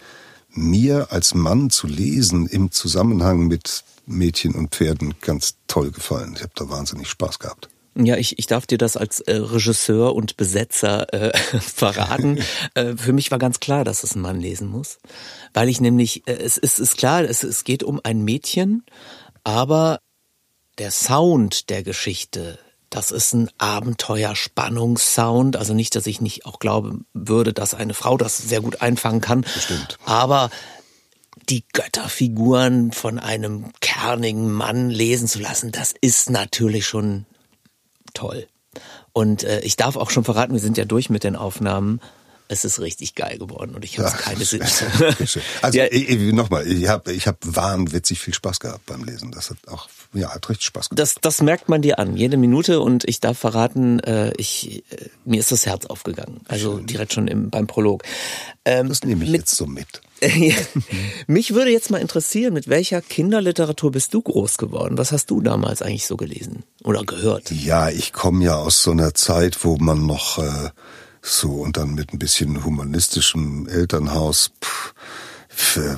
[0.49, 6.33] mir als Mann zu lesen im Zusammenhang mit Mädchen und Pferden ganz toll gefallen.
[6.35, 7.67] Ich habe da wahnsinnig Spaß gehabt.
[7.97, 12.39] Ja, ich, ich darf dir das als äh, Regisseur und Besetzer äh, verraten.
[12.73, 14.99] äh, für mich war ganz klar, dass es ein Mann lesen muss,
[15.53, 18.83] weil ich nämlich, äh, es, es ist klar, es, es geht um ein Mädchen,
[19.45, 19.99] aber
[20.77, 25.55] der Sound der Geschichte, das ist ein Abenteuer-Spannungssound.
[25.55, 29.21] Also nicht, dass ich nicht auch glauben würde, dass eine Frau das sehr gut einfangen
[29.21, 29.41] kann.
[29.41, 29.97] Bestimmt.
[30.05, 30.49] Aber
[31.49, 37.25] die Götterfiguren von einem kernigen Mann lesen zu lassen, das ist natürlich schon
[38.15, 38.47] toll.
[39.13, 42.01] Und äh, ich darf auch schon verraten, wir sind ja durch mit den Aufnahmen.
[42.47, 44.61] Es ist richtig geil geworden und ich habe keine Sinn.
[45.63, 45.87] Also ja,
[46.31, 49.31] nochmal, ich habe ich hab wahnwitzig viel Spaß gehabt beim Lesen.
[49.31, 50.99] Das hat auch ja hat richtig Spaß gemacht.
[50.99, 55.09] Das das merkt man dir an jede Minute und ich darf verraten, äh, ich äh,
[55.23, 56.41] mir ist das Herz aufgegangen.
[56.47, 56.85] Also Schön.
[56.85, 58.03] direkt schon im, beim Prolog.
[58.63, 60.01] Ähm, das nehme ich mit, jetzt so mit.
[61.27, 64.97] Mich würde jetzt mal interessieren, mit welcher Kinderliteratur bist du groß geworden?
[64.97, 67.51] Was hast du damals eigentlich so gelesen oder gehört?
[67.51, 70.69] Ja, ich komme ja aus so einer Zeit, wo man noch äh,
[71.21, 74.51] so und dann mit ein bisschen humanistischem Elternhaus.
[74.61, 74.93] Pff,
[75.77, 75.95] äh,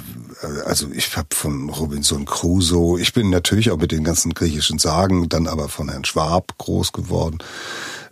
[0.65, 5.29] also ich habe von Robinson Crusoe, ich bin natürlich auch mit den ganzen griechischen Sagen,
[5.29, 7.39] dann aber von Herrn Schwab groß geworden.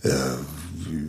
[0.03, 0.09] Äh,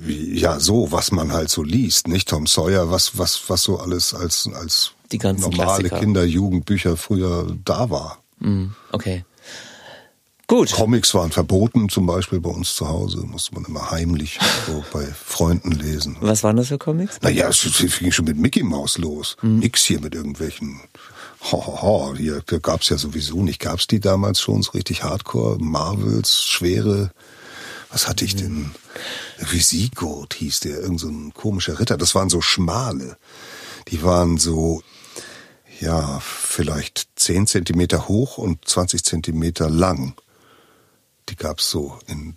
[0.06, 4.14] ja, so, was man halt so liest, nicht Tom Sawyer, was, was, was so alles
[4.14, 6.00] als, als Die ganzen normale Klassiker.
[6.00, 8.18] Kinder, Jugendbücher früher da war.
[8.40, 9.24] Mm, okay.
[10.48, 10.70] Gut.
[10.72, 15.04] Comics waren verboten, zum Beispiel bei uns zu Hause, musste man immer heimlich so bei
[15.06, 16.16] Freunden lesen.
[16.20, 17.20] Was waren das für Comics?
[17.22, 19.36] Naja, es fing schon mit Mickey Mouse los.
[19.42, 19.58] Mhm.
[19.58, 20.80] Nix hier mit irgendwelchen
[21.50, 22.14] ho, ho, ho.
[22.16, 23.60] Hier gab's ja sowieso nicht.
[23.60, 25.58] Gab's die damals schon so richtig Hardcore?
[25.58, 27.10] Marvels, schwere
[27.90, 28.72] was hatte ich denn?
[29.38, 31.96] Visigoth hieß der, irgend so ein komischer Ritter.
[31.96, 33.16] Das waren so schmale.
[33.88, 34.82] Die waren so,
[35.80, 40.14] ja, vielleicht zehn Zentimeter hoch und 20 Zentimeter lang.
[41.28, 42.36] Die gab's so in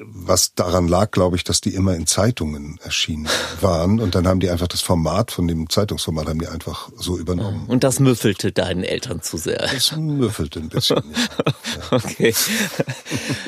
[0.00, 3.28] was daran lag, glaube ich, dass die immer in Zeitungen erschienen
[3.60, 7.18] waren und dann haben die einfach das Format von dem Zeitungsformat haben die einfach so
[7.18, 7.64] übernommen.
[7.68, 9.58] Und das müffelte deinen Eltern zu sehr.
[9.58, 10.96] Das müffelte ein bisschen.
[10.96, 11.56] Ja.
[11.90, 12.34] okay.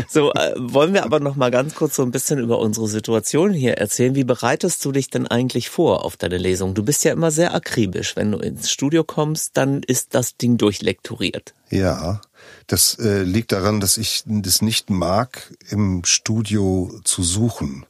[0.09, 3.53] So äh, wollen wir aber noch mal ganz kurz so ein bisschen über unsere Situation
[3.53, 4.15] hier erzählen.
[4.15, 6.75] Wie bereitest du dich denn eigentlich vor auf deine Lesung?
[6.75, 8.17] Du bist ja immer sehr akribisch.
[8.17, 11.55] Wenn du ins Studio kommst, dann ist das Ding durchlekturiert.
[11.71, 12.21] Ja,
[12.67, 17.87] das äh, liegt daran, dass ich das nicht mag, im Studio zu suchen.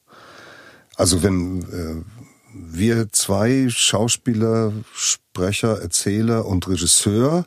[0.96, 2.02] Also wenn äh,
[2.52, 7.46] wir zwei Schauspieler, Sprecher, Erzähler und Regisseur,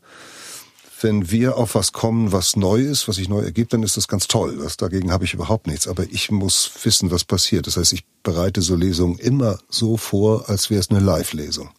[1.01, 4.07] wenn wir auf was kommen, was neu ist, was sich neu ergibt, dann ist das
[4.07, 4.57] ganz toll.
[4.57, 5.87] Das, dagegen habe ich überhaupt nichts.
[5.87, 7.67] Aber ich muss wissen, was passiert.
[7.67, 11.69] Das heißt, ich bereite so Lesungen immer so vor, als wäre es eine Live-Lesung.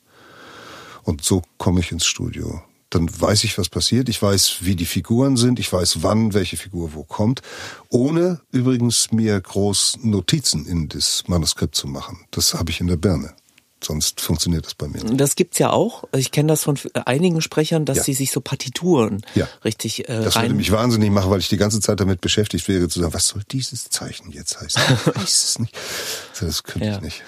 [1.02, 4.08] Und so komme ich ins Studio dann weiß ich, was passiert.
[4.08, 5.58] Ich weiß, wie die Figuren sind.
[5.58, 7.42] Ich weiß, wann welche Figur wo kommt.
[7.88, 12.24] Ohne übrigens mir groß Notizen in das Manuskript zu machen.
[12.30, 13.34] Das habe ich in der Birne.
[13.82, 15.20] Sonst funktioniert das bei mir nicht.
[15.20, 16.04] Das gibt's ja auch.
[16.16, 18.02] Ich kenne das von einigen Sprechern, dass ja.
[18.04, 19.48] sie sich so Partituren ja.
[19.64, 22.88] richtig äh, Das würde mich wahnsinnig machen, weil ich die ganze Zeit damit beschäftigt wäre,
[22.88, 24.82] zu sagen, was soll dieses Zeichen jetzt heißen?
[24.82, 25.74] Ich weiß es nicht.
[26.40, 26.96] Das könnte ja.
[26.96, 27.22] ich nicht.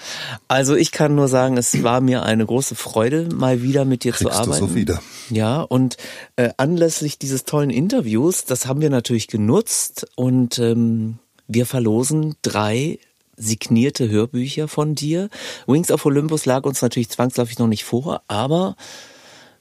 [0.49, 4.11] Also ich kann nur sagen, es war mir eine große Freude, mal wieder mit dir
[4.11, 4.61] Kriegst zu arbeiten.
[4.61, 5.01] Du so wieder.
[5.29, 5.95] Ja, und
[6.35, 12.99] äh, anlässlich dieses tollen Interviews, das haben wir natürlich genutzt und ähm, wir verlosen drei
[13.37, 15.29] signierte Hörbücher von dir.
[15.67, 18.75] Wings of Olympus lag uns natürlich zwangsläufig noch nicht vor, aber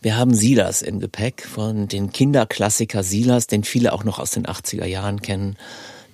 [0.03, 4.47] wir haben Silas im Gepäck von den Kinderklassiker Silas, den viele auch noch aus den
[4.47, 5.57] 80er Jahren kennen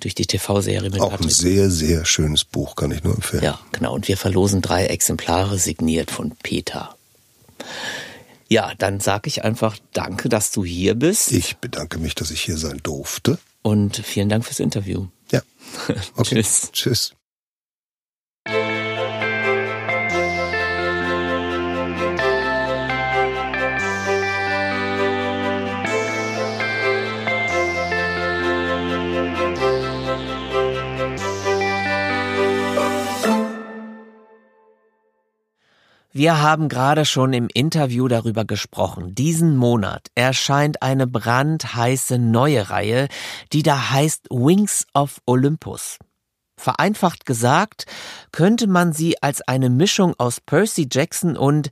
[0.01, 1.29] durch die TV-Serie mit Auch Patrick.
[1.29, 3.43] ein sehr, sehr schönes Buch, kann ich nur empfehlen.
[3.45, 3.95] Ja, genau.
[3.95, 6.97] Und wir verlosen drei Exemplare signiert von Peter.
[8.49, 11.33] Ja, dann sage ich einfach Danke, dass du hier bist.
[11.33, 13.39] Ich bedanke mich, dass ich hier sein durfte.
[13.63, 15.07] Und vielen Dank fürs Interview.
[15.33, 15.43] Ja.
[16.17, 16.37] Okay.
[16.43, 16.71] Tschüss.
[16.73, 17.16] Tschüss.
[36.17, 39.15] Wir haben gerade schon im Interview darüber gesprochen.
[39.15, 43.09] Diesen Monat erscheint eine brandheiße neue Reihe,
[43.53, 45.99] die da heißt Wings of Olympus.
[46.57, 47.85] Vereinfacht gesagt,
[48.33, 51.69] könnte man sie als eine Mischung aus Percy Jackson und,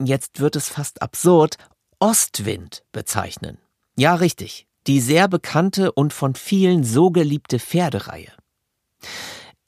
[0.00, 1.56] jetzt wird es fast absurd,
[1.98, 3.58] Ostwind bezeichnen.
[3.96, 8.30] Ja, richtig, die sehr bekannte und von vielen so geliebte Pferdereihe.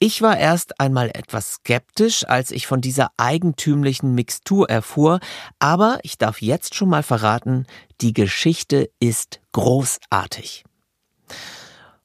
[0.05, 5.21] Ich war erst einmal etwas skeptisch, als ich von dieser eigentümlichen Mixtur erfuhr,
[5.59, 7.67] aber ich darf jetzt schon mal verraten,
[8.01, 10.65] die Geschichte ist großartig.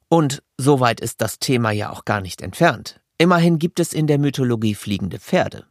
[0.07, 3.01] Und soweit ist das Thema ja auch gar nicht entfernt.
[3.17, 5.65] Immerhin gibt es in der Mythologie fliegende Pferde.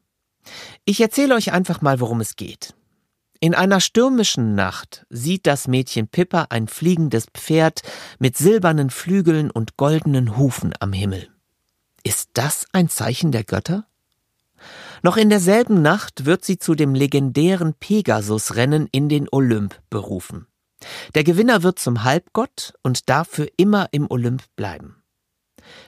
[0.85, 2.75] Ich erzähle euch einfach mal, worum es geht.
[3.41, 7.81] In einer stürmischen Nacht sieht das Mädchen Pippa ein fliegendes Pferd
[8.19, 11.31] mit silbernen Flügeln und goldenen Hufen am Himmel.
[12.03, 13.87] Ist das ein Zeichen der Götter?
[15.03, 20.47] Noch in derselben Nacht wird sie zu dem legendären Pegasusrennen in den Olymp berufen.
[21.15, 25.03] Der Gewinner wird zum Halbgott und darf für immer im Olymp bleiben.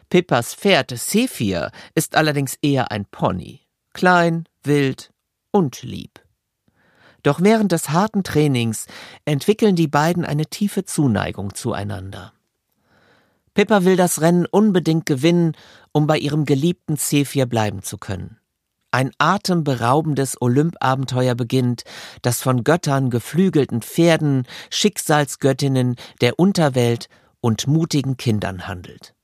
[0.08, 3.60] Pippas Pferd Sephir ist allerdings eher ein Pony.
[3.92, 5.12] Klein, wild
[5.52, 6.20] und lieb.
[7.22, 8.86] Doch während des harten Trainings
[9.24, 12.32] entwickeln die beiden eine tiefe Zuneigung zueinander.
[13.54, 15.56] Pippa will das Rennen unbedingt gewinnen,
[15.92, 18.38] um bei ihrem geliebten Zephyr bleiben zu können.
[18.92, 21.84] Ein atemberaubendes Olympabenteuer beginnt,
[22.22, 27.08] das von Göttern, geflügelten Pferden, Schicksalsgöttinnen, der Unterwelt
[27.40, 29.14] und mutigen Kindern handelt.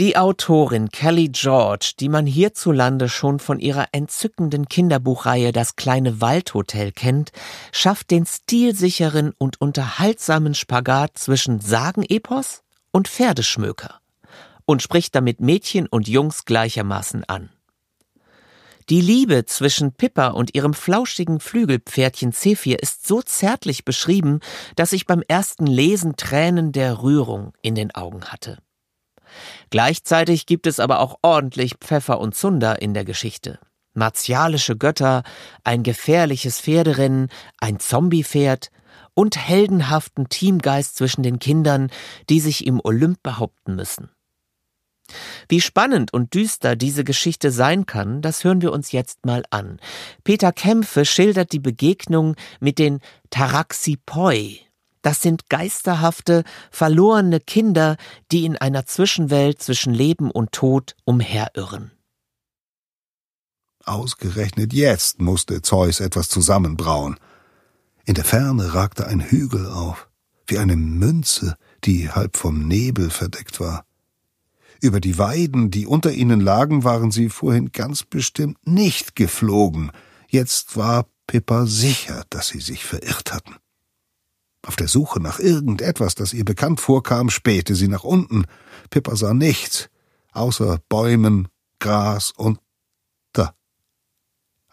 [0.00, 6.90] Die Autorin Kelly George, die man hierzulande schon von ihrer entzückenden Kinderbuchreihe Das kleine Waldhotel
[6.90, 7.30] kennt,
[7.70, 12.63] schafft den stilsicheren und unterhaltsamen Spagat zwischen Sagenepos
[12.94, 14.00] und Pferdeschmöker
[14.66, 17.50] und spricht damit Mädchen und Jungs gleichermaßen an.
[18.88, 24.40] Die Liebe zwischen Pippa und ihrem flauschigen Flügelpferdchen Zephyr ist so zärtlich beschrieben,
[24.76, 28.58] dass ich beim ersten Lesen Tränen der Rührung in den Augen hatte.
[29.70, 33.58] Gleichzeitig gibt es aber auch ordentlich Pfeffer und Zunder in der Geschichte.
[33.94, 35.24] Martialische Götter,
[35.64, 37.28] ein gefährliches Pferderennen,
[37.58, 38.70] ein Zombiepferd,
[39.14, 41.90] und heldenhaften Teamgeist zwischen den Kindern,
[42.28, 44.10] die sich im Olymp behaupten müssen.
[45.48, 49.78] Wie spannend und düster diese Geschichte sein kann, das hören wir uns jetzt mal an.
[50.24, 53.00] Peter Kämpfe schildert die Begegnung mit den
[53.30, 54.60] Taraxipoi.
[55.02, 57.98] Das sind geisterhafte, verlorene Kinder,
[58.32, 61.90] die in einer Zwischenwelt zwischen Leben und Tod umherirren.
[63.84, 67.18] Ausgerechnet jetzt musste Zeus etwas zusammenbrauen.
[68.06, 70.08] In der Ferne ragte ein Hügel auf,
[70.46, 73.86] wie eine Münze, die halb vom Nebel verdeckt war.
[74.82, 79.90] Über die Weiden, die unter ihnen lagen, waren sie vorhin ganz bestimmt nicht geflogen.
[80.28, 83.56] Jetzt war Pippa sicher, dass sie sich verirrt hatten.
[84.66, 88.44] Auf der Suche nach irgendetwas, das ihr bekannt vorkam, spähte sie nach unten.
[88.90, 89.88] Pippa sah nichts,
[90.32, 92.58] außer Bäumen, Gras und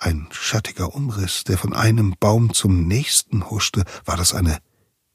[0.02, 3.84] ein schattiger Umriss, der von einem Baum zum nächsten huschte.
[4.04, 4.58] War das eine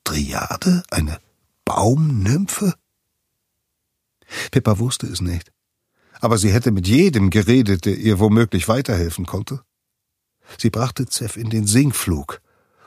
[0.04, 0.84] Triade?
[0.90, 1.18] Eine
[1.64, 2.74] Baumnymphe?
[4.50, 5.52] Pippa wusste es nicht.
[6.20, 9.60] Aber sie hätte mit jedem geredet, der ihr womöglich weiterhelfen konnte.
[10.58, 12.40] Sie brachte Zeff in den Sinkflug.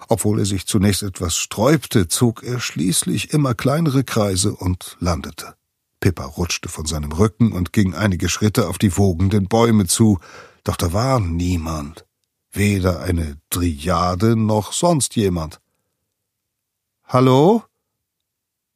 [0.07, 5.55] Obwohl er sich zunächst etwas sträubte, zog er schließlich immer kleinere Kreise und landete.
[5.99, 10.19] Pippa rutschte von seinem Rücken und ging einige Schritte auf die wogenden Bäume zu,
[10.63, 12.05] doch da war niemand,
[12.51, 15.61] weder eine Triade noch sonst jemand.
[17.03, 17.63] Hallo?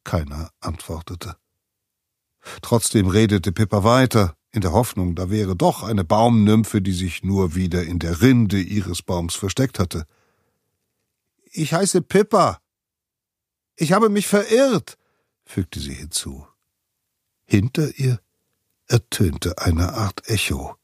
[0.04, 1.36] Keiner antwortete.
[2.62, 7.56] Trotzdem redete Pippa weiter, in der Hoffnung, da wäre doch eine Baumnymphe, die sich nur
[7.56, 10.06] wieder in der Rinde ihres Baums versteckt hatte.
[11.50, 12.60] Ich heiße Pippa.
[13.76, 14.96] Ich habe mich verirrt,
[15.44, 16.46] fügte sie hinzu.
[17.44, 18.20] Hinter ihr
[18.86, 20.76] ertönte eine Art Echo.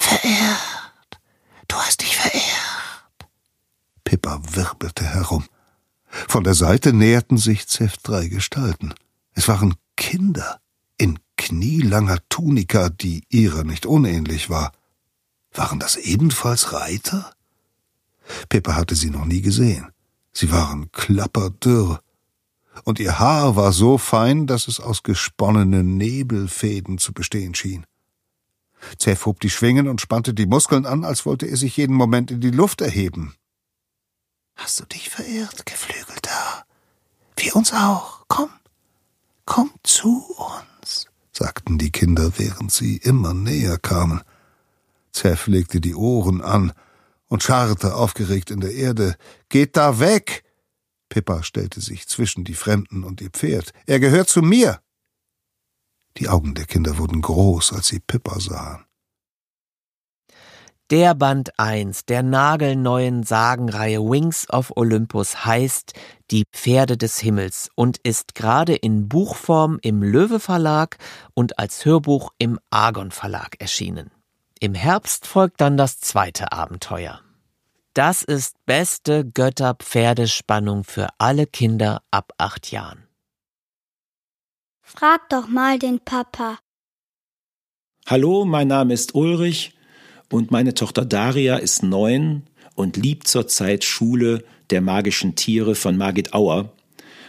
[0.00, 1.20] Verirrt.
[1.68, 3.30] Du hast dich verirrt.
[4.02, 5.44] Pippa wirbelte herum.
[6.28, 8.94] Von der Seite näherten sich Zeff drei Gestalten.
[9.34, 10.60] Es waren Kinder
[10.96, 14.72] in knielanger Tunika, die ihrer nicht unähnlich war.
[15.52, 17.32] Waren das ebenfalls Reiter?
[18.48, 19.92] Pippa hatte sie noch nie gesehen.
[20.32, 22.00] Sie waren klapperdürr,
[22.84, 27.84] und ihr Haar war so fein, dass es aus gesponnenen Nebelfäden zu bestehen schien.
[28.98, 32.30] Zeff hob die Schwingen und spannte die Muskeln an, als wollte er sich jeden Moment
[32.30, 33.34] in die Luft erheben.
[34.56, 36.64] Hast du dich verirrt, Geflügelter?
[37.36, 38.24] Wir uns auch.
[38.28, 38.50] Komm,
[39.46, 44.22] komm zu uns, sagten die Kinder, während sie immer näher kamen.
[45.12, 46.72] Zeff legte die Ohren an
[47.28, 49.16] und scharrte aufgeregt in der Erde.
[49.48, 50.44] Geht da weg!
[51.08, 53.72] Pippa stellte sich zwischen die Fremden und ihr Pferd.
[53.86, 54.80] Er gehört zu mir!
[56.16, 58.84] Die Augen der Kinder wurden groß, als sie Pippa sahen.
[60.90, 65.92] Der Band 1 der nagelneuen Sagenreihe Wings of Olympus heißt
[66.32, 70.98] Die Pferde des Himmels und ist gerade in Buchform im Löwe Verlag
[71.34, 74.10] und als Hörbuch im Argon Verlag erschienen.
[74.58, 77.20] Im Herbst folgt dann das zweite Abenteuer.
[77.94, 83.06] Das ist beste Götter-Pferdespannung für alle Kinder ab acht Jahren.
[84.92, 86.58] Frag doch mal den Papa.
[88.06, 89.72] Hallo, mein Name ist Ulrich
[90.32, 92.42] und meine Tochter Daria ist neun
[92.74, 96.72] und liebt zurzeit Schule der magischen Tiere von Margit Auer.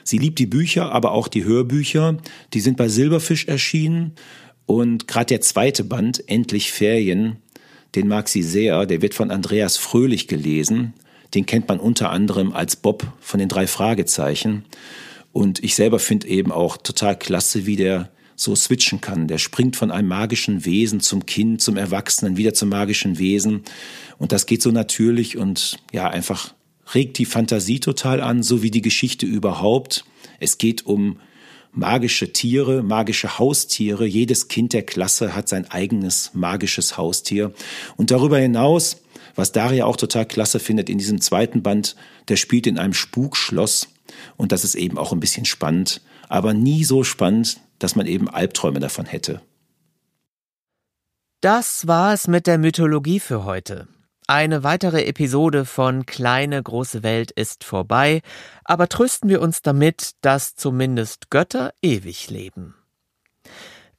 [0.04, 2.18] Sie liebt die Bücher, aber auch die Hörbücher.
[2.56, 4.16] Die sind bei Silberfisch erschienen.
[4.66, 7.38] Und gerade der zweite Band, Endlich Ferien,
[7.94, 8.88] den mag sie sehr.
[8.88, 10.96] Der wird von Andreas Fröhlich gelesen.
[11.36, 14.66] Den kennt man unter anderem als Bob von den drei Fragezeichen.
[15.34, 19.28] Und ich selber finde eben auch total klasse, wie der so switchen kann.
[19.28, 23.62] Der springt von einem magischen Wesen zum Kind, zum Erwachsenen, wieder zum magischen Wesen.
[24.18, 26.54] Und das geht so natürlich und ja, einfach
[26.94, 30.06] regt die Fantasie total an, so wie die Geschichte überhaupt.
[30.40, 31.20] Es geht um
[31.72, 34.06] magische Tiere, magische Haustiere.
[34.06, 37.54] Jedes Kind der Klasse hat sein eigenes magisches Haustier.
[37.96, 38.98] Und darüber hinaus,
[39.36, 41.96] was Daria auch total klasse findet in diesem zweiten Band,
[42.28, 43.88] der spielt in einem Spukschloss.
[44.38, 48.30] Und das ist eben auch ein bisschen spannend, aber nie so spannend, dass man eben
[48.30, 49.42] Albträume davon hätte.
[51.42, 53.88] Das war es mit der Mythologie für heute.
[54.28, 58.22] Eine weitere Episode von Kleine große Welt ist vorbei,
[58.64, 62.76] aber trösten wir uns damit, dass zumindest Götter ewig leben.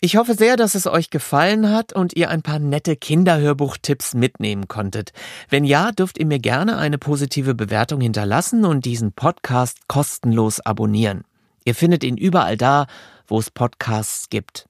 [0.04, 4.66] Ich hoffe sehr, dass es euch gefallen hat und ihr ein paar nette Kinderhörbuchtipps mitnehmen
[4.66, 5.12] konntet.
[5.48, 11.22] Wenn ja, dürft ihr mir gerne eine positive Bewertung hinterlassen und diesen Podcast kostenlos abonnieren.
[11.64, 12.88] Ihr findet ihn überall da,
[13.28, 14.66] wo es Podcasts gibt.